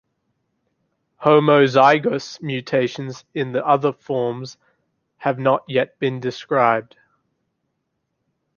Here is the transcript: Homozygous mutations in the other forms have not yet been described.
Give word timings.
Homozygous 1.21 2.41
mutations 2.41 3.23
in 3.35 3.51
the 3.51 3.63
other 3.63 3.93
forms 3.93 4.57
have 5.17 5.37
not 5.37 5.63
yet 5.67 5.99
been 5.99 6.19
described. 6.19 6.97